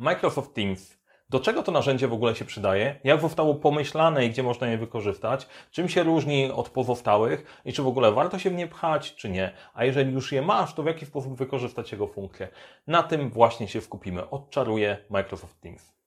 [0.00, 0.98] Microsoft Teams.
[1.30, 3.00] Do czego to narzędzie w ogóle się przydaje?
[3.04, 5.48] Jak zostało pomyślane i gdzie można je wykorzystać?
[5.70, 7.60] Czym się różni od pozostałych?
[7.64, 9.52] I czy w ogóle warto się w nie pchać, czy nie?
[9.74, 12.48] A jeżeli już je masz, to w jaki sposób wykorzystać jego funkcje?
[12.86, 14.30] Na tym właśnie się skupimy.
[14.30, 15.97] Odczaruję Microsoft Teams.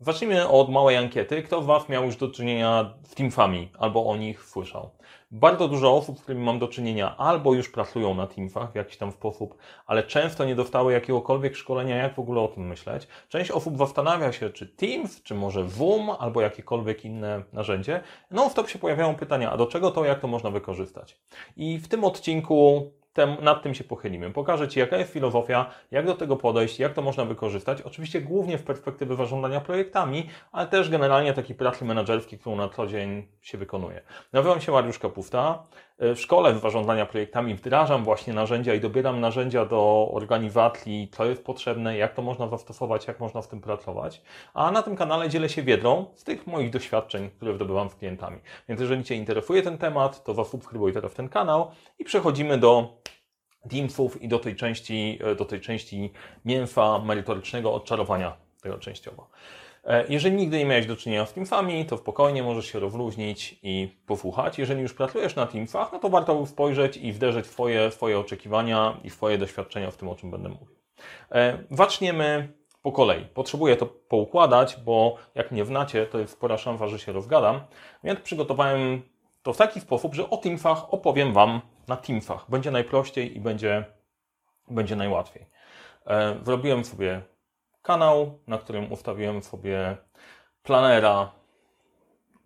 [0.00, 1.42] Zacznijmy od małej ankiety.
[1.42, 4.90] Kto z Was miał już do czynienia z Teamsami albo o nich słyszał?
[5.30, 8.96] Bardzo dużo osób, z którymi mam do czynienia, albo już pracują na Teamsach w jakiś
[8.96, 13.08] tam sposób, ale często nie dostały jakiegokolwiek szkolenia, jak w ogóle o tym myśleć.
[13.28, 18.00] Część osób zastanawia się, czy Teams, czy może Zoom, albo jakiekolwiek inne narzędzie.
[18.30, 21.16] No, w top się pojawiają pytania, a do czego to, jak to można wykorzystać?
[21.56, 24.30] I w tym odcinku tem, nad tym się pochylimy.
[24.30, 27.82] Pokażę Ci, jaka jest filozofia, jak do tego podejść, jak to można wykorzystać.
[27.82, 32.86] Oczywiście głównie w perspektywy zarządzania projektami, ale też generalnie takiej pracy menedżerskiej, którą na co
[32.86, 34.00] dzień się wykonuje.
[34.32, 35.66] Nazywam się Mariusz Kapusta.
[36.00, 41.96] W szkole zarządzania projektami wdrażam właśnie narzędzia i dobieram narzędzia do organizacji, co jest potrzebne,
[41.96, 44.22] jak to można zastosować, jak można w tym pracować.
[44.54, 48.38] A na tym kanale dzielę się wiedzą z tych moich doświadczeń, które zdobywam z klientami.
[48.68, 52.98] Więc jeżeli Cię interesuje ten temat, to zasubskrybuj teraz ten kanał i przechodzimy do
[53.70, 56.12] Teamsów i do tej części, do tej części
[56.44, 59.28] mięsa merytorycznego odczarowania tego częściowo.
[59.84, 63.96] E, jeżeli nigdy nie miałeś do czynienia z Teamsami, to spokojnie możesz się rozluźnić i
[64.06, 64.58] posłuchać.
[64.58, 68.96] Jeżeli już pracujesz na Teamsach, no to warto spojrzeć i wderzyć w Twoje, Twoje oczekiwania
[69.04, 70.76] i Twoje doświadczenia w tym, o czym będę mówił.
[71.32, 73.24] E, zaczniemy po kolei.
[73.24, 77.60] Potrzebuję to poukładać, bo jak mnie wnacie, to jest spora szansa, że się rozgadam.
[78.04, 79.02] Więc przygotowałem
[79.42, 82.46] to w taki sposób, że o Teamsach opowiem Wam na Teamsach.
[82.48, 83.84] Będzie najprościej i będzie,
[84.70, 85.46] będzie najłatwiej.
[86.06, 87.22] E, zrobiłem sobie
[87.88, 89.96] kanał, na którym ustawiłem sobie
[90.62, 91.30] planera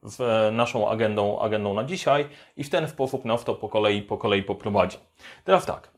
[0.02, 0.18] z
[0.54, 4.42] naszą agendą, agendą na dzisiaj i w ten sposób nas to po kolei, po kolei
[4.42, 4.98] poprowadzi.
[5.44, 5.90] Teraz tak,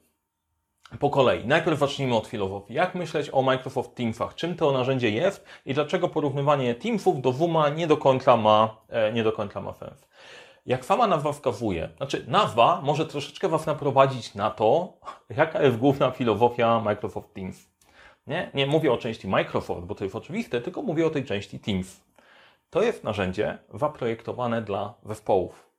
[0.98, 1.46] po kolei.
[1.46, 2.74] Najpierw zacznijmy od filozofii.
[2.74, 4.34] Jak myśleć o Microsoft Teamsach?
[4.34, 9.12] Czym to narzędzie jest i dlaczego porównywanie Teamsów do Zooma nie do końca ma, e,
[9.12, 10.08] nie do końca ma sens?
[10.66, 14.92] Jak sama nazwa wskazuje, znaczy nazwa może troszeczkę Was naprowadzić na to,
[15.40, 17.73] jaka jest główna filozofia Microsoft Teams.
[18.26, 21.58] Nie, nie mówię o części Microsoft, bo to jest oczywiste, tylko mówię o tej części
[21.58, 22.00] Teams.
[22.70, 25.70] To jest narzędzie zaprojektowane dla zespołów.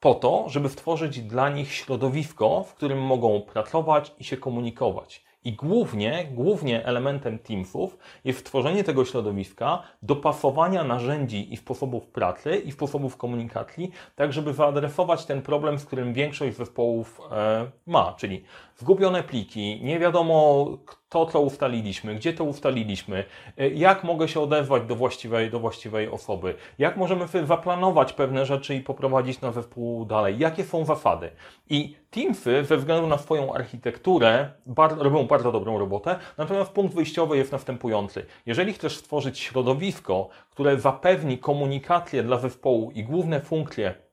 [0.00, 5.28] Po to, żeby stworzyć dla nich środowisko, w którym mogą pracować i się komunikować.
[5.44, 12.72] I głównie, głównie elementem Teamsów jest stworzenie tego środowiska, dopasowania narzędzi i sposobów pracy i
[12.72, 18.44] sposobów komunikacji, tak żeby wyadresować ten problem, z którym większość zespołów e, ma, czyli
[18.78, 20.66] zgubione pliki, nie wiadomo
[21.08, 23.24] to, co ustaliliśmy, gdzie to ustaliliśmy,
[23.56, 28.74] e, jak mogę się odezwać do właściwej, do właściwej osoby, jak możemy zaplanować pewne rzeczy
[28.74, 31.30] i poprowadzić na zespół dalej, jakie są zasady.
[31.70, 37.36] I Teamsy ze względu na swoją architekturę bar robią bardzo dobrą robotę, natomiast punkt wyjściowy
[37.36, 38.26] jest następujący.
[38.46, 44.07] Jeżeli chcesz stworzyć środowisko, które zapewni komunikację dla zespołu i główne funkcje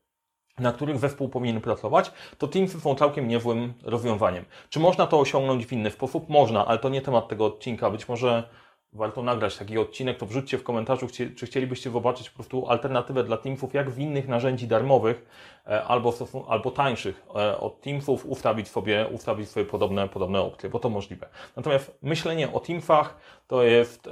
[0.60, 4.46] na których zespół powinien pracować, to Teamsy są całkiem niezłym rozwiązaniem.
[4.70, 6.30] Czy można to osiągnąć w inny sposób?
[6.30, 7.90] Można, ale to nie temat tego odcinka.
[7.90, 8.50] Być może
[8.94, 13.38] warto nagrać taki odcinek, to wrzućcie w komentarzu, czy chcielibyście zobaczyć po prostu alternatywę dla
[13.38, 15.26] Teamsów, jak w innych narzędzi darmowych
[15.68, 16.14] e, albo,
[16.48, 21.30] albo tańszych e, od Teamsów ustawić sobie, ustawić sobie podobne, podobne opcje, bo to możliwe.
[21.56, 23.18] Natomiast myślenie o Teamsach
[23.48, 24.10] to jest,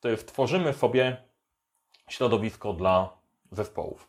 [0.00, 1.16] to jest tworzymy sobie
[2.08, 3.08] środowisko dla
[3.50, 4.08] zespołów.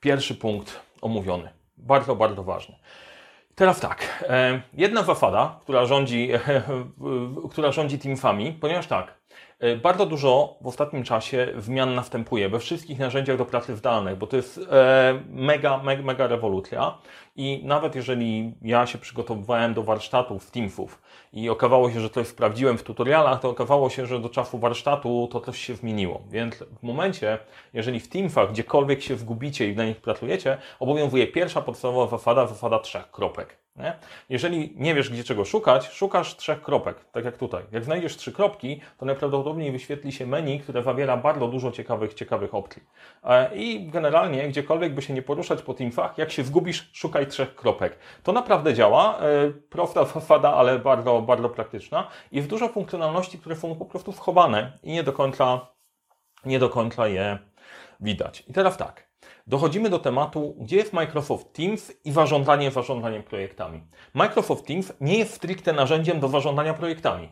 [0.00, 1.48] Pierwszy punkt omówiony.
[1.76, 2.74] Bardzo, bardzo ważny.
[3.54, 4.24] Teraz tak.
[4.28, 6.30] E, jedna zasada, która rządzi,
[7.50, 9.19] która rządzi Teamsami, ponieważ tak,
[9.82, 14.36] bardzo dużo w ostatnim czasie zmian następuje we wszystkich narzędziach do pracy zdalnej, bo to
[14.36, 16.98] jest e, mega, mega, mega rewolucja.
[17.36, 21.02] I nawet jeżeli ja się przygotowywałem do warsztatów Teamsów
[21.32, 25.28] i okazało się, że to sprawdziłem w tutorialach, to okazało się, że do czasu warsztatu
[25.32, 26.22] to też się zmieniło.
[26.30, 27.38] Więc w momencie,
[27.72, 32.78] jeżeli w Teamsach gdziekolwiek się zgubicie i na nich pracujecie, obowiązuje pierwsza podstawowa zasada, zasada
[32.78, 33.59] trzech kropek.
[33.76, 33.94] Nie?
[34.28, 37.64] Jeżeli nie wiesz, gdzie czego szukać, szukasz trzech kropek, tak jak tutaj.
[37.72, 42.54] Jak znajdziesz trzy kropki, to najprawdopodobniej wyświetli się menu, które zawiera bardzo dużo ciekawych, ciekawych
[42.54, 42.82] opcji.
[43.24, 47.54] E, I generalnie, gdziekolwiek by się nie poruszać po Teamsach, jak się zgubisz, szukaj trzech
[47.54, 47.98] kropek.
[48.22, 49.18] To naprawdę działa.
[49.18, 52.08] E, prosta zasada, ale bardzo, bardzo praktyczna.
[52.32, 55.66] Jest dużo funkcjonalności, które są po prostu schowane i nie do końca,
[56.44, 57.38] nie do końca je
[58.00, 58.44] widać.
[58.48, 59.09] I teraz tak.
[59.46, 63.82] Dochodzimy do tematu, gdzie jest Microsoft Teams i zarządzanie zarządzaniem projektami.
[64.14, 67.28] Microsoft Teams nie jest stricte narzędziem do zarządzania projektami.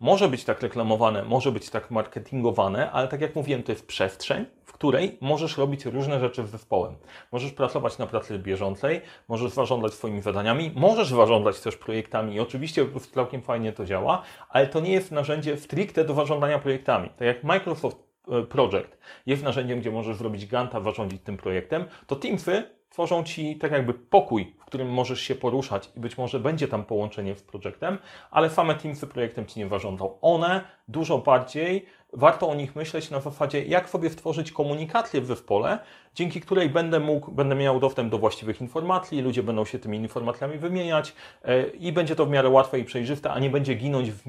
[0.00, 4.46] Może być tak reklamowane, może być tak marketingowane, ale tak jak mówiłem, to jest przestrzeń,
[4.64, 6.96] w której możesz robić różne rzeczy z zespołem.
[7.32, 12.86] Możesz pracować na pracy bieżącej, możesz zarządzać swoimi zadaniami, możesz zarządzać też projektami i oczywiście
[13.14, 17.08] całkiem fajnie to działa, ale to nie jest narzędzie stricte do zarządzania projektami.
[17.08, 22.16] Tak jak Microsoft e, Project jest narzędziem, gdzie możesz zrobić Ganta, zarządzić tym projektem, to
[22.16, 26.68] Teamsy tworzą Ci tak jakby pokój, w którym możesz się poruszać i być może będzie
[26.68, 27.98] tam połączenie z projektem,
[28.30, 30.18] ale same Teamsy projektem Ci nie zarządzą.
[30.20, 35.78] One dużo bardziej, warto o nich myśleć na zasadzie, jak sobie stworzyć komunikację w zespole,
[36.14, 40.58] dzięki której będę mógł, będę miał dostęp do właściwych informacji, ludzie będą się tymi informacjami
[40.58, 41.14] wymieniać
[41.44, 44.26] yy, i będzie to w miarę łatwe i przejrzyste, a nie będzie ginąć w,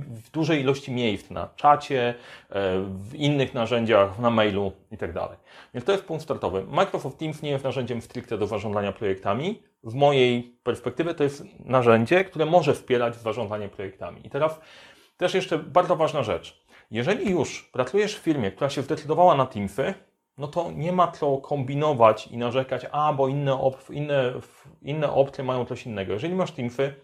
[0.00, 2.14] w dużej ilości miejsc na czacie, e,
[2.80, 5.12] w innych narzędziach, na mailu itd.
[5.12, 5.38] Tak
[5.74, 6.64] Więc to jest punkt startowy.
[6.64, 9.62] Microsoft Teams nie jest narzędziem stricte do zarządzania projektami.
[9.84, 14.26] W mojej perspektywie to jest narzędzie, które może wspierać zarządzanie projektami.
[14.26, 14.60] I teraz
[15.16, 16.66] też jeszcze bardzo ważna rzecz.
[16.90, 19.94] Jeżeli już pracujesz w firmie, która się zdecydowała na Teamsy,
[20.38, 24.32] no to nie ma co kombinować i narzekać, a bo inne, op inne,
[24.82, 26.12] inne opcje mają coś innego.
[26.12, 26.94] Jeżeli masz Teamsy,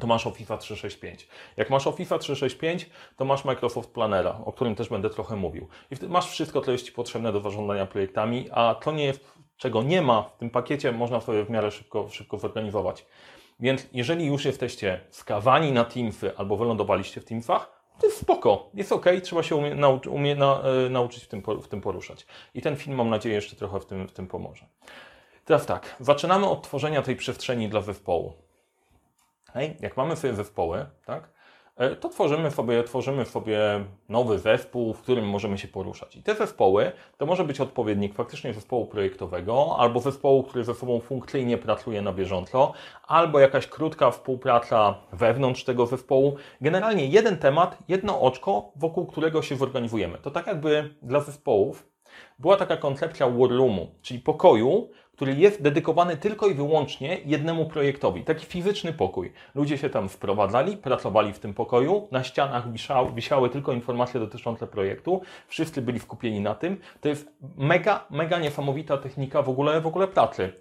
[0.00, 1.28] to masz Office 365.
[1.56, 5.68] Jak masz Office 365, to masz Microsoft Plannera, o którym też będę trochę mówił.
[5.90, 9.12] I masz wszystko, co jest Ci potrzebne do zarządzania projektami, a to nie
[9.62, 13.06] czego nie ma w tym pakiecie, można sobie w miarę szybko, szybko zorganizować.
[13.60, 18.92] Więc jeżeli już jesteście skawani na Teamsy albo wylądowaliście w Teamsach, to jest spoko, jest
[18.92, 22.26] ok, trzeba się umie, nauczy, umie, na, e, nauczyć w tym, w tym poruszać.
[22.54, 24.66] I ten film, mam nadzieję, jeszcze trochę w tym, w tym pomoże.
[25.44, 28.32] Teraz tak, zaczynamy od tworzenia tej przestrzeni dla zespołu.
[29.80, 31.28] Jak mamy sobie zespoły, tak,
[31.76, 33.60] e, to tworzymy sobie, tworzymy sobie
[34.08, 36.16] nowy zespół, w którym możemy się poruszać.
[36.16, 41.00] I te zespoły to może być odpowiednik faktycznie zespołu projektowego, albo zespołu, który ze sobą
[41.00, 42.72] funkcyjnie pracuje na bieżąco,
[43.06, 46.36] albo jakaś krótka współpraca wewnątrz tego zespołu.
[46.60, 50.18] Generalnie jeden temat, jedno oczko, wokół którego się zorganizujemy.
[50.18, 51.92] To tak jakby dla zespołów
[52.38, 58.24] była taka koncepcja war roomu, czyli pokoju, który jest dedykowany tylko i wyłącznie jednemu projektowi.
[58.24, 59.32] Taki fizyczny pokój.
[59.54, 64.66] Ludzie się tam wprowadzali, pracowali w tym pokoju, na ścianach wisiały, wisiały tylko informacje dotyczące
[64.66, 66.80] projektu, wszyscy byli skupieni na tym.
[67.00, 70.52] To jest mega, mega niesamowita technika w ogóle, w ogóle pracy.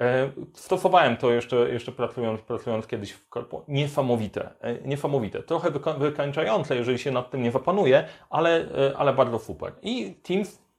[0.00, 3.64] E, stosowałem to jeszcze, jeszcze pracując, pracując kiedyś w korpo.
[3.68, 5.42] Niesamowite, e, niesamowite.
[5.42, 9.72] Trochę wykańczające, jeżeli się nad tym nie zapanuje, ale, e, ale bardzo super.
[9.82, 10.69] I Teams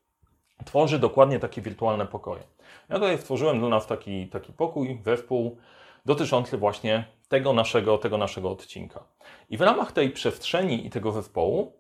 [0.66, 2.44] tworzy dokładnie takie wirtualne pokoje.
[2.90, 5.58] Ja tutaj stworzyłem dla nas taki, taki pokój, zespół
[6.06, 9.04] dotyczący właśnie tego naszego, tego naszego odcinka.
[9.50, 11.74] I w ramach tej przestrzeni i tego zespołu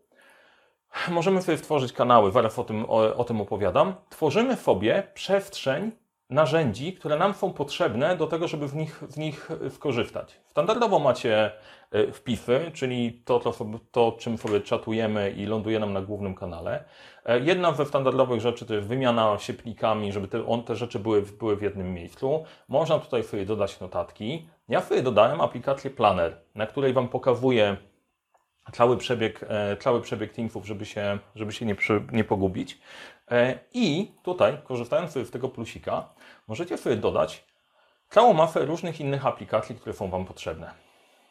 [1.09, 3.95] możemy sobie stworzyć kanały, zaraz o tym, o, o tym opowiadam.
[4.09, 5.91] Tworzymy sobie przestrzeń
[6.31, 10.39] narzędzi, które nam są potrzebne do tego, żeby w nich, w nich skorzystać.
[10.45, 11.51] Standardowo macie
[11.91, 13.53] e, wpisy, czyli to, to,
[13.91, 16.83] to, czym sobie czatujemy i ląduje nam na głównym kanale.
[17.25, 20.99] E, jedna ze standardowych rzeczy to jest wymiana się plikami, żeby te, on, te rzeczy
[20.99, 22.43] były, były w jednym miejscu.
[22.67, 24.47] Można tutaj sobie dodać notatki.
[24.69, 27.77] Ja sobie dodałem aplikację Planner, na której Wam pokazuję
[28.71, 31.75] cały przebieg, e, cały przebieg Teamsów, żeby się, żeby się nie,
[32.11, 32.79] nie pogubić.
[33.73, 36.09] I tutaj, korzystając z tego plusika,
[36.47, 37.45] możecie sobie dodać
[38.09, 40.71] całą masę różnych innych aplikacji, które są Wam potrzebne.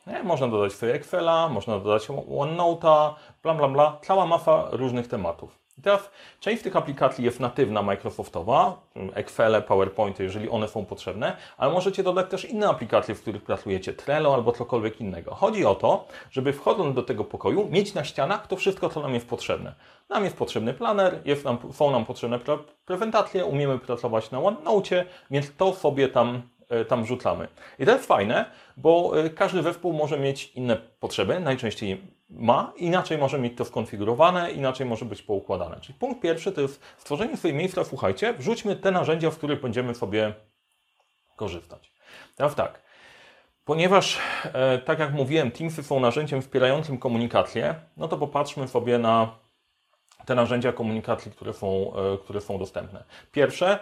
[0.07, 0.23] Nie?
[0.23, 5.60] Można dodać sobie Excela, można dodać OneNote'a, bla bla bla, cała masa różnych tematów.
[5.81, 6.11] I teraz
[6.41, 8.81] część z tych aplikacji jest natywna Microsoftowa,
[9.15, 13.93] Excel, PowerPointy, jeżeli one są potrzebne, ale możecie dodać też inne aplikacje, w których pracujecie,
[13.93, 15.35] Trello albo cokolwiek innego.
[15.35, 19.15] Chodzi o to, żeby wchodząc do tego pokoju, mieć na ścianach to wszystko, co nam
[19.15, 19.75] jest potrzebne.
[20.09, 25.05] Nam jest potrzebny planer, jest nam, są nam potrzebne pre prezentacje, umiemy pracować na OneNote,
[25.31, 27.49] więc to sobie tam e, tam rzucamy.
[27.79, 28.45] I to jest fajne,
[28.77, 34.53] bo e, każdy zespół może mieć inne potrzeby, najczęściej ma, inaczej może mieć to skonfigurowane,
[34.53, 35.81] inaczej może być poukładane.
[35.81, 39.95] Czyli punkt pierwszy to jest stworzenie swojej miejsca, słuchajcie, wrzućmy te narzędzia, w których będziemy
[39.95, 40.35] sobie
[41.37, 41.93] korzystać.
[42.37, 42.83] Teraz tak,
[43.65, 49.39] ponieważ, e, tak jak mówiłem, Teamsy są narzędziem wspierającym komunikację, no to popatrzmy sobie na
[50.27, 53.05] te narzędzia komunikacji, które są, e, które są dostępne.
[53.33, 53.79] Pierwsze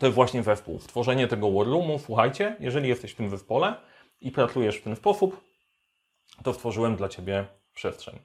[0.00, 0.80] to jest właśnie zespół.
[0.80, 3.74] Stworzenie tego war roomu, słuchajcie, jeżeli jesteś w tym zespole
[4.20, 5.40] i pracujesz w ten sposób,
[6.42, 8.18] to stworzyłem dla Ciebie przestrzeń.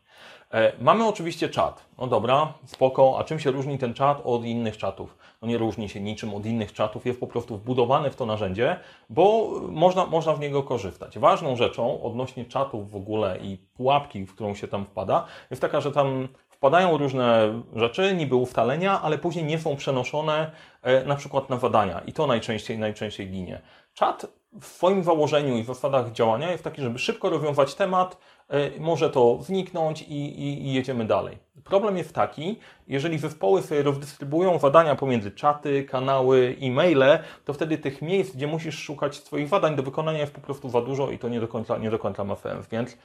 [0.52, 1.86] E, mamy oczywiście czat.
[1.98, 5.18] No dobra, spoko, a czym się różni ten czat od innych czatów?
[5.42, 8.80] No nie różni się niczym od innych czatów, jest po prostu wbudowany w to narzędzie,
[9.10, 11.20] bo można, można w niego korzystać.
[11.20, 15.82] Ważną rzeczą odnośnie czatów w ogóle i pułapki, w którą się tam wpada, jest taka,
[15.82, 16.28] że tam
[16.62, 20.52] wpadają różne rzeczy, niby ustalenia, ale później nie są przenoszone
[20.82, 23.62] e, na przykład na zadania i to najczęściej, najczęściej ginie.
[23.94, 24.28] Czat
[24.62, 28.18] w swoim założeniu i w zasadach działania jest taki, żeby szybko rozwiązać temat,
[28.50, 31.38] e, może to wniknąć i, i, i jedziemy dalej.
[31.64, 38.02] Problem jest taki, jeżeli zespoły sobie rozdystrybują zadania pomiędzy czaty, kanały, e-maile, to wtedy tych
[38.02, 41.30] miejsc, gdzie musisz szukać swoich zadań do wykonania jest po prostu za dużo i to
[41.30, 42.68] nie do końca, nie do końca ma sens.
[42.68, 42.98] Więc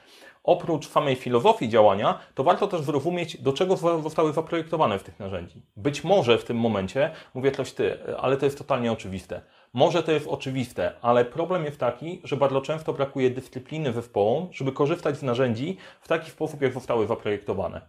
[0.47, 5.61] oprócz samej filozofii działania, to warto też zrozumieć, do czego zostały zaprojektowane w tych narzędzi.
[5.75, 9.41] Być może w tym momencie mówię coś ty, ale to jest totalnie oczywiste.
[9.73, 14.71] Może to jest oczywiste, ale problem jest taki, że bardzo często brakuje dyscypliny zespołom, żeby
[14.71, 17.81] korzystać z narzędzi w taki sposób, jak zostały zaprojektowane.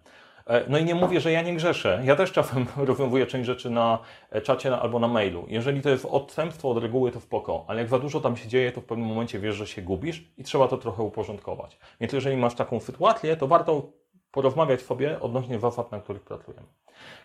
[0.48, 2.00] E, no i nie mówię, że ja nie grzeszę.
[2.04, 3.98] Ja też czasem rozwiązuję część rzeczy na
[4.30, 5.44] e, czacie albo na mailu.
[5.48, 8.72] Jeżeli to jest odstępstwo od reguły, to spoko, ale jak za dużo tam się dzieje,
[8.72, 11.78] to w pewnym momencie wiesz, że się gubisz i trzeba to trochę uporządkować.
[12.00, 13.82] Więc jeżeli masz taką sytuację, to warto
[14.30, 16.66] porozmawiać sobie odnośnie zasad, na których pracujemy.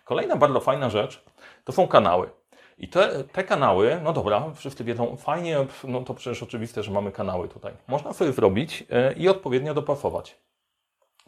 [0.04, 1.24] Kolejna bardzo fajna rzecz
[1.64, 2.30] to są kanały.
[2.78, 7.12] I te, te kanały, no dobra, wszyscy wiedzą, fajnie, no to przecież oczywiste, że mamy
[7.12, 7.72] kanały tutaj.
[7.88, 10.38] Można sobie zrobić e, i odpowiednio dopasować.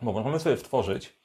[0.03, 1.17] Bo możemy sobie stworzyć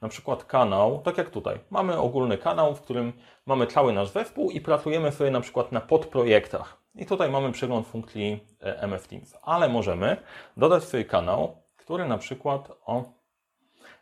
[0.00, 1.60] na przykład kanał, tak jak tutaj.
[1.70, 3.12] Mamy ogólny kanał, w którym
[3.46, 6.78] mamy cały nasz zespół i pracujemy sobie na przykład na podprojektach.
[6.94, 9.36] I tutaj mamy przegląd funkcji e, MF Teams.
[9.42, 10.16] Ale możemy
[10.56, 13.04] dodać sobie kanał, który na przykład o,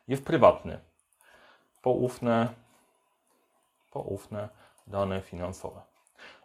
[0.09, 0.81] jest prywatny.
[1.83, 2.49] Poufne,
[3.91, 4.49] poufne
[4.87, 5.81] dane finansowe.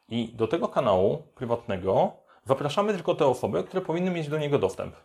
[0.09, 2.11] I do tego kanału prywatnego
[2.45, 4.95] zapraszamy tylko te osoby, które powinny mieć do niego dostęp.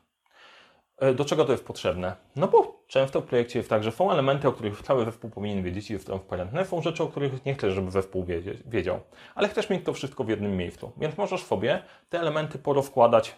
[0.99, 2.17] E, do czego to jest potrzebne?
[2.37, 5.63] No bo często w projekcie jest tak, że są elementy, o których cały zespół powinien
[5.63, 8.27] wiedzieć i jest transparentne, są rzeczy, o których nie chcesz, żeby zespół
[8.67, 9.01] wiedział,
[9.35, 13.37] ale chcesz mieć to wszystko w jednym miejscu, więc możesz sobie te elementy porozkładać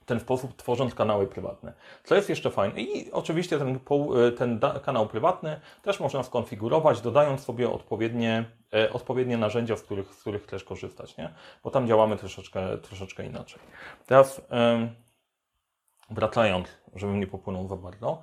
[0.00, 1.72] w ten sposób, tworząc kanały prywatne.
[2.04, 3.78] Co jest jeszcze fajne i oczywiście ten,
[4.28, 8.44] e, ten kanał prywatny też można skonfigurować, dodając sobie odpowiednie,
[8.74, 11.34] e, odpowiednie narzędzia, z których, z których chcesz korzystać, nie?
[11.64, 13.62] bo tam działamy troszeczkę, troszeczkę inaczej.
[14.06, 14.40] Teraz...
[16.14, 18.22] Wracając, żebym nie popłynął za bardzo.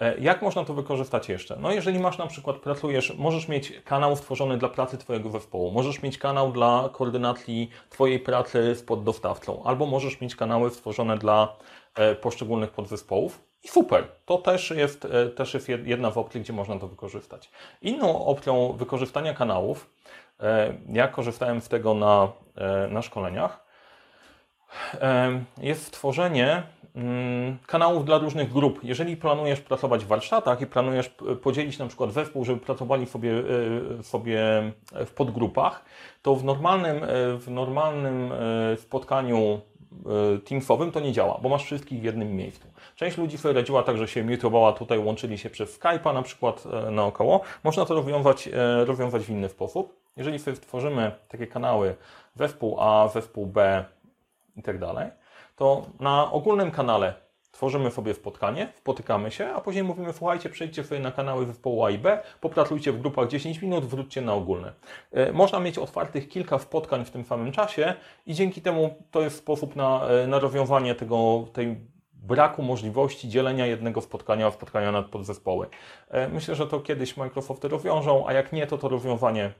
[0.00, 1.56] E, jak można to wykorzystać jeszcze?
[1.60, 6.02] No jeżeli masz na przykład, pracujesz, możesz mieć kanał stworzony dla pracy Twojego zespołu, możesz
[6.02, 11.56] mieć kanał dla koordynacji Twojej pracy z poddostawcą, albo możesz mieć kanały stworzone dla
[11.94, 13.40] e, poszczególnych podzespołów.
[13.64, 17.50] I super, to też jest, e, też jest jedna z opcji, gdzie można to wykorzystać.
[17.82, 19.90] Inną opcją wykorzystania kanałów,
[20.92, 22.32] ja korzystałem z tego na,
[22.90, 23.65] na szkoleniach,
[25.58, 26.62] jest stworzenie
[26.96, 28.80] Mm, kanałów dla różnych grup.
[28.82, 31.10] Jeżeli planujesz pracować w warsztatach i planujesz
[31.42, 33.32] podzielić na przykład zespół, żeby pracowali sobie,
[33.98, 34.40] e, sobie
[35.06, 35.84] w podgrupach,
[36.22, 37.06] to w normalnym, e,
[37.38, 39.60] w normalnym e, spotkaniu
[40.44, 42.68] teamsowym to nie działa, bo masz wszystkich w jednym miejscu.
[42.96, 46.64] Część ludzi sobie radziła tak, że się mutowała tutaj, łączyli się przez Skype'a na przykład
[46.90, 47.40] naokoło.
[47.64, 48.48] Można to rozwiązać,
[48.84, 49.96] rozwiązać w inny sposób.
[50.16, 51.94] Jeżeli sobie stworzymy takie kanały
[52.34, 53.84] zespół A, zespół B
[54.56, 55.10] i tak dalej,
[55.56, 57.14] to na ogólnym kanale
[57.56, 61.90] tworzymy sobie spotkanie, spotykamy się, a później mówimy, słuchajcie, przejdźcie sobie na kanały zespołu A
[61.90, 64.72] i B, popracujcie w grupach 10 minut, wróćcie na ogólne.
[65.32, 67.94] Można mieć otwartych kilka spotkań w tym samym czasie
[68.26, 71.76] i dzięki temu to jest sposób na, e, na rozwiązanie tego, tej
[72.12, 75.66] braku możliwości dzielenia jednego spotkania, spotkania na podzespoły.
[76.08, 79.52] E, myślę, że to kiedyś Microsofty rozwiążą, a jak nie, to to rozwiązanie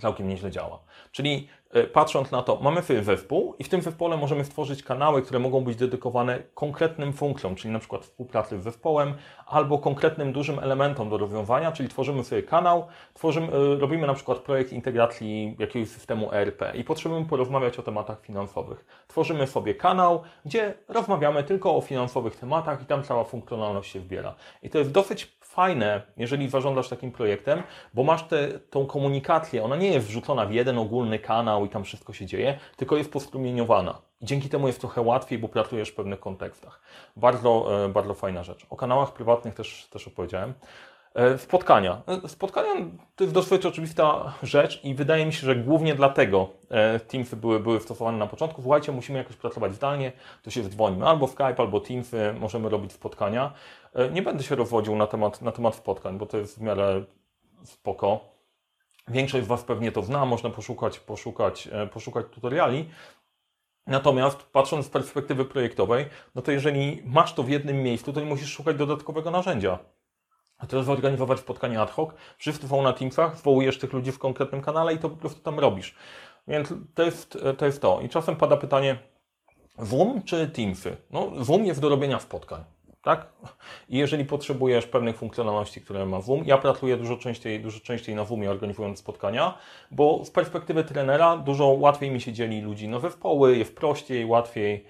[0.00, 0.78] całkiem nieźle działa.
[1.12, 5.38] Czyli E, patrząc na to, mamy zespół i w tym zespole możemy stworzyć kanały, które
[5.38, 9.14] mogą być dedykowane konkretnym funkcjom, czyli na przykład współpracy z zespołem
[9.46, 14.38] albo konkretnym dużym elementom do rozwiązania, czyli tworzymy sobie kanał, tworzymy, e, robimy na przykład
[14.38, 19.04] projekt integracji jakiegoś systemu ERP i potrzebujemy porozmawiać o tematach finansowych.
[19.08, 24.34] Tworzymy sobie kanał, gdzie rozmawiamy tylko o finansowych tematach i tam cała funkcjonalność się wbiera.
[24.62, 27.62] I to jest dosyć fajne, jeżeli zarządzasz takim projektem,
[27.94, 31.84] bo masz tę tą komunikację, ona nie jest wrzucona w jeden ogólny kanał i tam
[31.84, 33.98] wszystko się dzieje, tylko jest postrumieniowana.
[34.20, 36.80] I dzięki temu jest trochę łatwiej, bo pracujesz w pewnych kontekstach.
[37.16, 38.66] Bardzo, e, bardzo fajna rzecz.
[38.70, 40.54] O kanałach prywatnych też, też opowiedziałem.
[41.14, 42.02] E, spotkania.
[42.24, 42.70] E, spotkania
[43.16, 46.48] to jest dosyć oczywista rzecz i wydaje mi się, że głównie dlatego
[47.08, 48.62] Teamsy były, były stosowane na początku.
[48.62, 53.52] Słuchajcie, musimy jakoś pracować zdalnie, to się dzwonimy albo Skype, albo Teamsy, możemy robić spotkania.
[54.12, 57.04] Nie będę się rozwodził na temat, na temat spotkań, bo to jest w miarę
[57.64, 58.20] spoko.
[59.08, 62.90] Większość z Was pewnie to zna, można poszukać, poszukać, e, poszukać tutoriali.
[63.86, 68.26] Natomiast patrząc z perspektywy projektowej, no to jeżeli masz to w jednym miejscu, to nie
[68.26, 69.78] musisz szukać dodatkowego narzędzia.
[70.58, 74.62] A teraz zorganizować spotkanie ad hoc, wszyscy są na Teamsach, zwołujesz tych ludzi w konkretnym
[74.62, 75.94] kanale i to po prostu tam robisz.
[76.48, 77.66] Więc to jest to.
[77.66, 78.00] Jest to.
[78.00, 78.98] I czasem pada pytanie,
[79.78, 80.96] Zoom czy Teamsy?
[81.10, 82.73] No, Zoom jest do robienia spotkań
[83.04, 83.26] tak?
[83.88, 88.24] I jeżeli potrzebujesz pewnych funkcjonalności, które ma Zoom, ja pracuję dużo częściej, dużo częściej na
[88.24, 89.58] Zoomie organizując spotkania,
[89.90, 94.86] bo z perspektywy trenera dużo łatwiej mi się dzieli ludzi na zespoły, jest prościej, łatwiej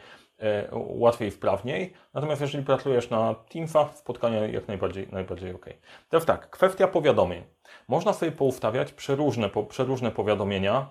[0.72, 1.92] łatwiej, wprawniej.
[2.14, 5.66] Natomiast jeżeli pracujesz na Teamsach, spotkania jak najbardziej, najbardziej ok.
[6.08, 7.42] Teraz tak, kwestia powiadomień.
[7.88, 10.86] Można sobie poustawiać przeróżne, przeróżne powiadomienia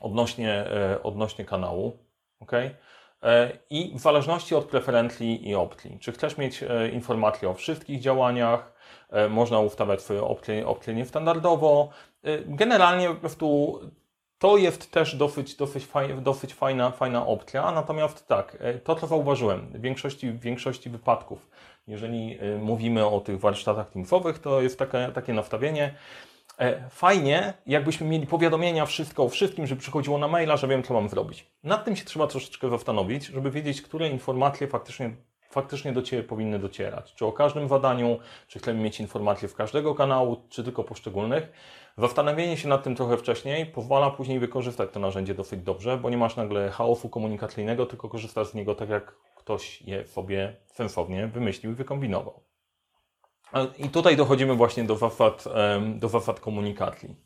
[0.00, 0.64] odnośnie,
[1.02, 1.98] odnośnie kanału.
[2.40, 2.74] Okay?
[3.70, 8.72] I w zależności od preferencji i opcji, czy chcesz mieć informacje o wszystkich działaniach,
[9.30, 11.88] można ustawiać swoje opcje, opcje niestandardowo.
[12.46, 13.78] Generalnie po prostu
[14.44, 15.86] to jest też dosyć, dosyć,
[16.22, 21.50] dosyć fajna, fajna opcja, natomiast tak, e, to co zauważyłem, w większości, w większości wypadków,
[21.86, 25.94] jeżeli e, mówimy o tych warsztatach teamsowych, to jest takie, takie nastawienie, e,
[26.90, 31.08] Fajnie, jakbyśmy mieli powiadomienia, wszystko o wszystkim, żeby przychodziło na maila, że wiem, co mam
[31.08, 31.46] zrobić.
[31.64, 35.10] Nad tym się trzeba troszeczkę zastanowić, żeby wiedzieć, które informacje faktycznie,
[35.50, 37.14] faktycznie do Ciebie powinny docierać.
[37.14, 38.18] Czy o każdym zadaniu,
[38.48, 41.52] czy chcemy mieć informacje w każdego kanału, czy tylko poszczególnych.
[41.98, 46.16] Zastanowienie się nad tym trochę wcześniej pozwala później wykorzystać to narzędzie dosyć dobrze, bo nie
[46.16, 51.72] masz nagle chaosu komunikacyjnego, tylko korzystasz z niego tak, jak ktoś je sobie sensownie wymyślił
[51.72, 52.42] i wykombinował.
[53.78, 55.44] I tutaj dochodzimy właśnie do zasad,
[55.98, 57.16] do zasad komunikacji.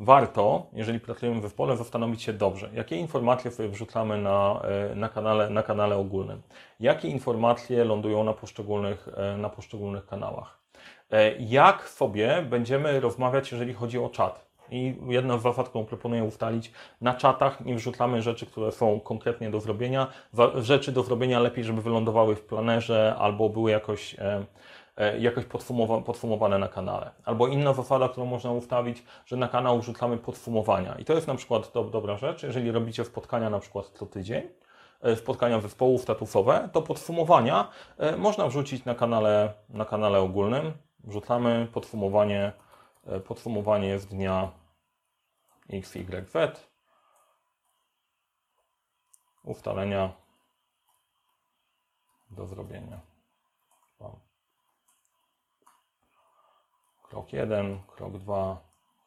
[0.00, 5.08] Warto, jeżeli pracujemy we pole, zastanowić się dobrze, jakie informacje sobie wrzucamy na, e, na,
[5.08, 6.42] kanale, na kanale ogólnym,
[6.80, 10.58] jakie informacje lądują na poszczególnych, e, na poszczególnych kanałach.
[11.10, 14.48] E, jak sobie będziemy rozmawiać, jeżeli chodzi o czat.
[14.70, 19.50] I jedna z zasad, którą proponuję ustalić, na czatach nie wrzucamy rzeczy, które są konkretnie
[19.50, 20.06] do zrobienia.
[20.54, 24.16] Rzeczy do zrobienia lepiej, żeby wylądowały w planerze albo były jakoś,
[25.18, 25.44] jakoś
[26.06, 27.10] podsumowane na kanale.
[27.24, 30.94] Albo inna zasada, którą można ustawić, że na kanał wrzucamy podsumowania.
[30.94, 34.42] I to jest na przykład do, dobra rzecz, jeżeli robicie spotkania na przykład co tydzień,
[35.16, 37.68] spotkania zespołów statusowe, to podsumowania
[38.16, 40.72] można wrzucić na kanale, na kanale ogólnym
[41.04, 42.52] wrzucamy podsumowanie,
[43.06, 44.52] e, podsumowanie z dnia
[45.70, 46.68] x, y, z.
[49.44, 50.12] Ustalenia
[52.30, 53.00] do zrobienia.
[57.10, 58.56] Krok 1, krok 2,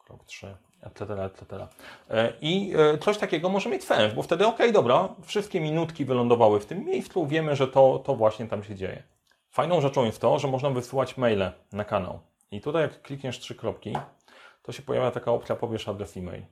[0.04, 1.68] krok 3, etc., etc.
[2.40, 6.66] I e, coś takiego może mieć sens, bo wtedy, ok, dobra, wszystkie minutki wylądowały w
[6.66, 9.02] tym miejscu, wiemy, że to, to właśnie tam się dzieje.
[9.50, 12.20] Fajną rzeczą jest to, że można wysyłać maile na kanał.
[12.50, 13.96] I tutaj jak klikniesz trzy kropki,
[14.62, 16.42] to się pojawia taka opcja pobierz adres e-mail.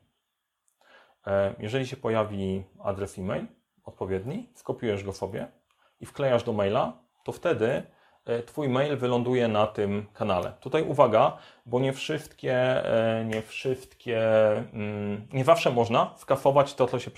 [1.27, 3.47] E, jeżeli się pojawi adres e-mail
[3.85, 5.49] odpowiedni, skopiujesz go sobie
[6.01, 6.93] i wklejasz do maila,
[7.25, 7.83] to wtedy e,
[8.47, 10.53] Twój mail wyląduje na tym kanale.
[10.61, 14.21] Tutaj uwaga, bo nie wszystkie, e, nie wszystkie,
[14.73, 17.11] mm, nie zawsze można skafować to, co się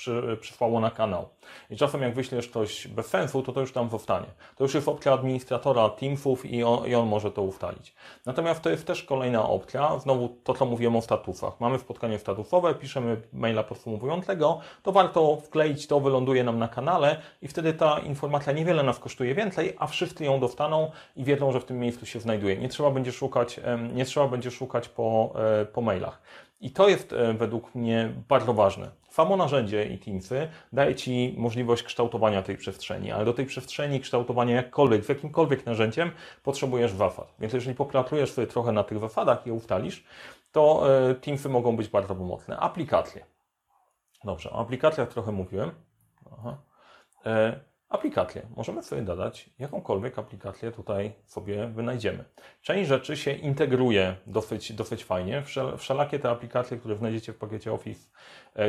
[0.00, 1.28] przy, przysłało na kanał.
[1.70, 4.26] I czasem jak wyślesz coś bez sensu, to to już tam zostanie.
[4.56, 7.94] To już jest opcja administratora Teamsów i on, i on może to ustalić.
[8.26, 11.60] Natomiast to jest też kolejna opcja, znowu to, co mówiłem o statusach.
[11.60, 17.48] Mamy spotkanie statusowe, piszemy maila podsumowującego, to warto wkleić to, wyląduje nam na kanale i
[17.48, 21.64] wtedy ta informacja niewiele nas kosztuje więcej, a wszyscy ją dostaną i wiedzą, że w
[21.64, 22.56] tym miejscu się znajduje.
[22.56, 23.60] Nie trzeba będzie szukać,
[23.92, 26.22] nie trzeba będzie szukać po, e, po mailach.
[26.60, 28.99] I to jest e, według mnie bardzo ważne.
[29.10, 34.56] Samo narzędzie i Teamsy daje Ci możliwość kształtowania tej przestrzeni, ale do tej przestrzeni kształtowania
[34.56, 36.10] jakkolwiek, z jakimkolwiek narzędziem
[36.42, 37.34] potrzebujesz zasad.
[37.38, 40.04] Więc jeżeli popracujesz sobie trochę na tych zasadach i je ustalisz,
[40.52, 42.56] to e, Teamsy mogą być bardzo pomocne.
[42.56, 43.24] Aplikacje.
[44.24, 45.70] Dobrze, o aplikacjach trochę mówiłem.
[46.38, 46.56] Aha.
[47.90, 48.42] Aplikacje.
[48.56, 52.24] Możemy sobie dodać jakąkolwiek aplikację tutaj sobie wynajdziemy.
[52.62, 55.42] Część rzeczy się integruje dosyć, dosyć fajnie.
[55.78, 58.08] Wszelakie te aplikacje, które znajdziecie w pakiecie Office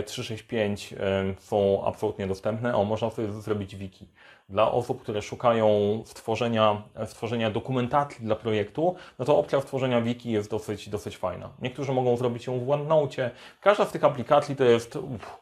[0.06, 2.76] 365 e, e, są absolutnie dostępne.
[2.76, 4.08] O, można sobie zrobić wiki.
[4.50, 10.50] Dla osób, które szukają stworzenia, stworzenia dokumentacji dla projektu, no to opcja stworzenia wiki jest
[10.50, 11.50] dosyć, dosyć fajna.
[11.62, 13.32] Niektórzy mogą zrobić ją w OneNote.
[13.62, 14.96] Każda z tych aplikacji to jest...
[14.96, 15.42] Uff,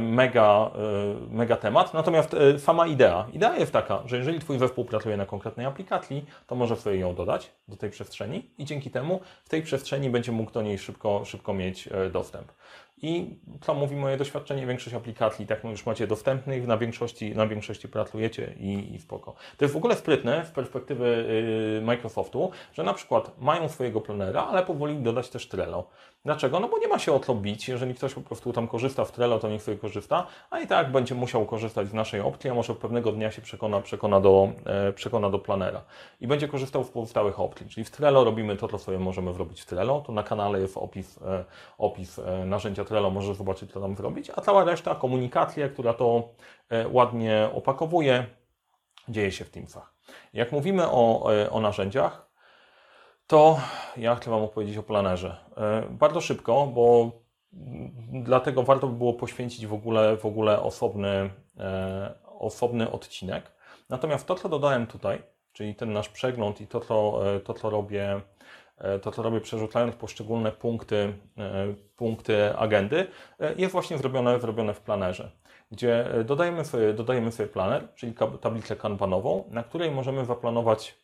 [0.00, 1.94] mega, e, mega temat.
[1.94, 3.26] Natomiast e, sama idea.
[3.32, 7.14] Idea jest taka, że jeżeli Twój zespół pracuje na konkretnej aplikacji, to może sobie ją
[7.14, 11.24] dodać do tej przestrzeni i dzięki temu w tej przestrzeni będzie mógł do niej szybko,
[11.24, 12.52] szybko mieć e, dostęp.
[13.02, 13.26] I
[13.60, 18.54] co mówi moje doświadczenie, większość aplikacji tak już macie dostępnych, na większości, na większości pracujecie
[18.60, 19.34] i, i spoko.
[19.56, 21.26] To jest w ogóle sprytne z perspektywy
[21.74, 25.86] yy, Microsoftu, że na przykład mają swojego planera, ale powoli dodać też Trello.
[26.24, 26.60] Dlaczego?
[26.60, 27.68] No bo nie ma się o co bić.
[27.68, 30.92] Jeżeli ktoś po prostu tam korzysta w Trello, to niech sobie korzysta, a i tak
[30.92, 34.92] będzie musiał korzystać z naszej opcji, a może pewnego dnia się przekona, przekona, do, e,
[34.92, 35.84] przekona do planera
[36.20, 37.68] i będzie korzystał z pozostałych opcji.
[37.68, 40.76] Czyli w Trello robimy to, co sobie możemy zrobić w Trello, to na kanale jest
[40.76, 41.44] opis, e,
[41.78, 46.28] opis e, narzędzia Trello, możesz zobaczyć, co tam zrobić, a cała reszta, komunikacja, która to
[46.68, 48.26] e, ładnie opakowuje,
[49.08, 49.94] dzieje się w Teamsach.
[50.32, 52.31] Jak mówimy o, e, o narzędziach,
[53.26, 53.60] to
[53.96, 55.36] ja chcę Wam opowiedzieć o planerze.
[55.56, 57.10] E, bardzo szybko, bo
[58.12, 63.52] dlatego warto by było poświęcić w ogóle, w ogóle osobny, e, osobny odcinek.
[63.88, 67.70] Natomiast to, co dodałem tutaj, czyli ten nasz przegląd i to, co, e, to, co
[67.70, 68.20] robię,
[69.02, 71.12] to, co robię przerzucając poszczególne punkty,
[71.96, 73.06] punkty agendy,
[73.56, 75.30] jest właśnie zrobione, zrobione w planerze,
[75.70, 81.01] gdzie dodajemy sobie, dodajemy sobie planer, czyli tablicę kanbanową, na której możemy zaplanować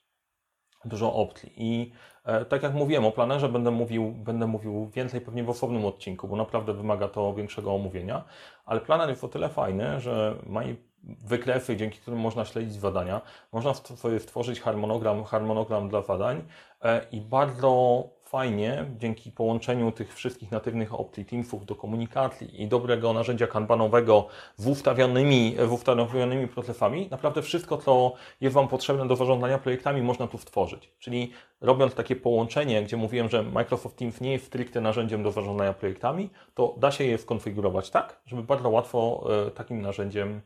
[0.84, 1.52] dużo opcji.
[1.56, 1.92] I
[2.24, 6.28] e, tak jak mówiłem o planerze, będę mówił, będę mówił więcej pewnie w osobnym odcinku,
[6.28, 8.24] bo naprawdę wymaga to większego omówienia.
[8.66, 10.62] Ale planer jest o tyle fajny, że ma
[11.02, 13.20] wykresy, dzięki którym można śledzić zadania.
[13.52, 16.42] Można sobie stworzyć harmonogram, harmonogram dla zadań
[16.82, 23.12] e, i bardzo fajnie dzięki połączeniu tych wszystkich natywnych opcji Teamsów do komunikacji i dobrego
[23.12, 29.58] narzędzia kanbanowego z ustawionymi, z ustawionymi procesami, naprawdę wszystko, co jest Wam potrzebne do zarządzania
[29.58, 30.90] projektami, można tu stworzyć.
[30.98, 35.72] Czyli robiąc takie połączenie, gdzie mówiłem, że Microsoft Teams nie jest stricte narzędziem do zarządzania
[35.72, 40.40] projektami, to da się je skonfigurować tak, żeby bardzo łatwo e, takim narzędziem,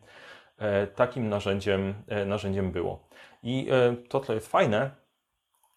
[0.58, 2.98] e, takim narzędziem, e, narzędziem było.
[3.42, 3.68] I
[4.08, 5.01] to, co jest fajne,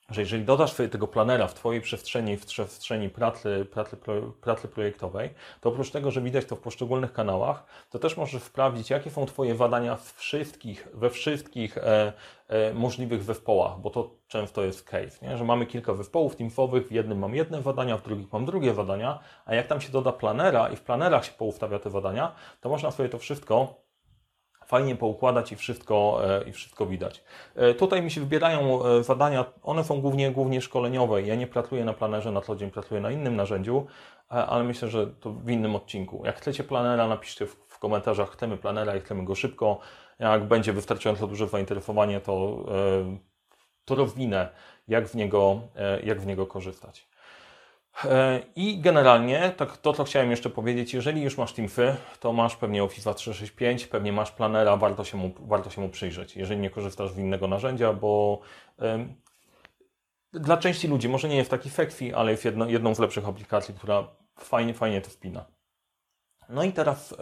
[0.10, 3.98] że jeżeli dodasz tego planera w Twojej przestrzeni, w przestrzeni pracy, pracy,
[4.42, 5.30] pracy projektowej,
[5.62, 9.26] to oprócz tego, że widać to w poszczególnych kanałach, to też możesz sprawdzić, jakie są
[9.26, 12.14] Twoje zadania w wszystkich, we wszystkich e,
[12.48, 15.38] e, możliwych zespołach, bo to często jest case, nie?
[15.38, 19.20] że mamy kilka zespołów teamsowych, w jednym mam jedne zadania, w drugim mam drugie zadania,
[19.46, 22.92] a jak tam się doda planera i w planerach się poustawia te zadania, to można
[22.92, 23.85] sobie to wszystko
[24.66, 27.24] fajnie poukładać i wszystko, e, i wszystko widać.
[27.56, 31.22] E, tutaj mi się wybierają e, zadania, one są głównie, głównie szkoleniowe.
[31.22, 33.88] Ja nie pracuję na planerze na co dzień, pracuję na innym narzędziu,
[34.30, 36.22] ale myślę, że to w innym odcinku.
[36.26, 39.80] Jak chcecie planera, napiszcie w komentarzach, chcemy planera i chcemy go szybko.
[40.20, 42.66] Jak będzie wystarczająco duże zainteresowanie, to,
[43.86, 44.50] to rozwinę,
[44.88, 45.62] jak w niego,
[46.04, 47.08] jak w niego korzystać.
[48.04, 52.56] E, I generalnie, tak, to co chciałem jeszcze powiedzieć, jeżeli już masz Teamsy, to masz
[52.56, 56.70] pewnie Office 365, pewnie masz planera, warto się mu, warto się mu przyjrzeć, jeżeli nie
[56.70, 58.40] korzystasz z innego narzędzia, bo
[60.34, 63.74] dla części ludzi może nie jest taki sexy, ale jest jedno, jedną z lepszych aplikacji,
[63.74, 64.08] która
[64.40, 65.46] fajnie, fajnie to wpina.
[66.50, 67.16] No i teraz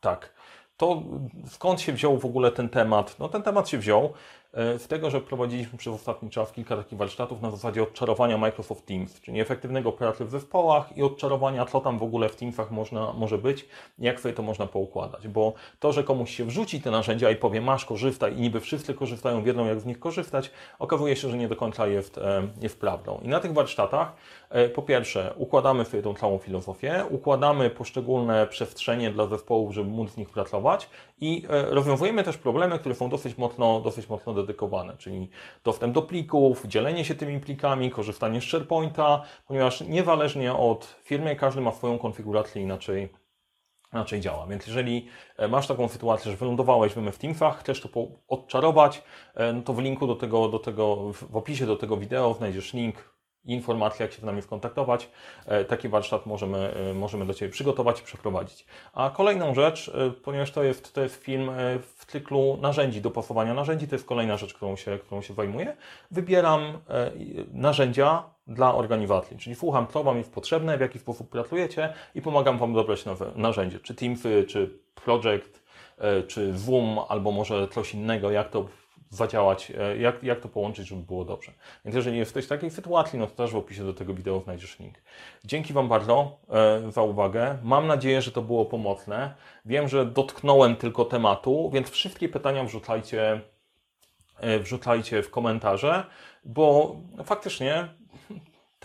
[0.00, 0.34] tak,
[0.76, 1.02] to
[1.48, 3.18] skąd się wziął w ogóle ten temat?
[3.18, 4.12] No ten temat się wziął
[4.56, 8.86] z e, tego, że prowadziliśmy przez ostatni czas kilka takich warsztatów na zasadzie odczarowania Microsoft
[8.86, 13.12] Teams, czyli efektywnego pracy w zespołach i odczarowania, co tam w ogóle w Teamsach można,
[13.12, 13.66] może być,
[13.98, 15.28] jak sobie to można poukładać.
[15.28, 18.94] Bo to, że komuś się wrzuci te narzędzia i powie masz, korzystaj i niby wszyscy
[18.94, 22.80] korzystają, wiedzą jak z nich korzystać, okazuje się, że nie do końca jest, e, jest
[22.80, 23.20] prawdą.
[23.22, 24.12] I na tych warsztatach
[24.50, 30.10] e, po pierwsze układamy sobie tą całą filozofię, układamy poszczególne przestrzenie dla zespołów, żeby móc
[30.10, 30.90] w nich pracować
[31.20, 35.30] i rozwiązujemy też problemy, które są dosyć mocno, dosyć mocno dedykowane, czyli
[35.64, 41.60] dostęp do plików, dzielenie się tymi plikami, korzystanie z SharePointa, ponieważ niezależnie od firmy każdy
[41.60, 43.08] ma swoją konfigurację inaczej
[43.92, 44.46] inaczej działa.
[44.46, 45.06] Więc jeżeli
[45.36, 47.88] e, masz taką sytuację, że wylądowałeś w MF Teamsach, chcesz to
[48.28, 49.02] odczarować,
[49.34, 52.74] e, no to w linku do tego, do tego, w opisie do tego wideo znajdziesz
[52.74, 53.15] link
[53.46, 55.08] informacje, jak się z nami skontaktować.
[55.46, 56.58] E, taki warsztat możemy,
[56.90, 58.66] e, możemy do Ciebie przygotować i przeprowadzić.
[58.92, 61.50] A kolejną rzecz, e, ponieważ to jest, to jest film
[61.96, 65.76] w cyklu narzędzi, dopasowania narzędzi, to jest kolejna rzecz, którą się, którą się zajmuję.
[66.10, 66.78] Wybieram
[67.52, 72.58] narzędzia dla organizacji, czyli słucham, co Wam jest potrzebne, w jaki sposób pracujecie i pomagam
[72.58, 75.62] Wam dobrać nowe narzędzie, czy Teamsy, czy Project,
[76.28, 78.64] czy Zoom, albo może coś innego, jak to
[79.10, 81.52] zadziałać, e, jak, jak to połączyć, żeby było dobrze.
[81.84, 84.78] Więc jeżeli jesteś w takiej sytuacji, no to też w opisie do tego wideo znajdziesz
[84.78, 84.94] link.
[85.44, 87.58] Dzięki Wam bardzo e, za uwagę.
[87.62, 89.34] Mam nadzieję, że to było pomocne.
[89.64, 93.40] Wiem, że dotknąłem tylko tematu, więc wszystkie pytania wrzucajcie,
[94.40, 96.04] e, wrzucajcie w komentarze,
[96.44, 97.88] bo faktycznie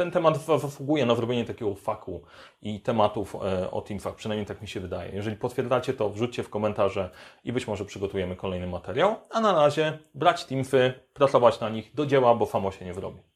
[0.01, 2.21] ten temat zasługuje na zrobienie takiego faku
[2.61, 5.11] i tematów e, o Teamsach, przynajmniej tak mi się wydaje.
[5.11, 7.09] Jeżeli potwierdzacie to, wrzućcie w komentarze
[7.43, 9.15] i być może przygotujemy kolejny materiał.
[9.29, 13.30] A na razie brać Teamsy, pracować na nich do dzieła, bo samo się nie wyrobi.